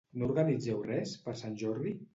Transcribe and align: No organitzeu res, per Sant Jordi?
No 0.19 0.23
organitzeu 0.29 0.81
res, 0.89 1.15
per 1.29 1.39
Sant 1.45 1.61
Jordi? 1.65 1.99